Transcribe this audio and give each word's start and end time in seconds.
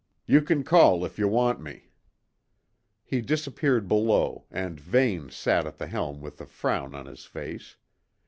You 0.25 0.41
can 0.41 0.63
call 0.63 1.05
if 1.05 1.19
you 1.19 1.27
want 1.27 1.61
me." 1.61 1.91
He 3.03 3.21
disappeared 3.21 3.87
below, 3.87 4.45
and 4.49 4.79
Vane 4.79 5.29
sat 5.29 5.67
at 5.67 5.77
the 5.77 5.85
helm 5.85 6.21
with 6.21 6.41
a 6.41 6.47
frown 6.47 6.95
on 6.95 7.05
his 7.05 7.25
face. 7.25 7.77